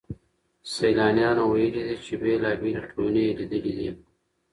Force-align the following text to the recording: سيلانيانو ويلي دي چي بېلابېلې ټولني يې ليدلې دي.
سيلانيانو 0.73 1.43
ويلي 1.53 1.81
دي 1.87 1.95
چي 2.03 2.13
بېلابېلې 2.21 2.81
ټولني 2.91 3.23
يې 3.27 3.33
ليدلې 3.39 3.71
دي. 3.77 3.89